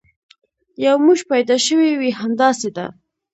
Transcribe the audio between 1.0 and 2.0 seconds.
موش پیدا شوی